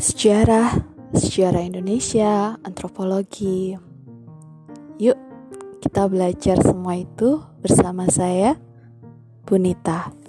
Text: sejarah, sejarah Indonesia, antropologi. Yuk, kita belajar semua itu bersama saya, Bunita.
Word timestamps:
sejarah, 0.00 0.80
sejarah 1.12 1.60
Indonesia, 1.60 2.56
antropologi. 2.64 3.76
Yuk, 4.96 5.18
kita 5.84 6.08
belajar 6.08 6.56
semua 6.64 6.96
itu 6.96 7.44
bersama 7.60 8.08
saya, 8.08 8.56
Bunita. 9.44 10.19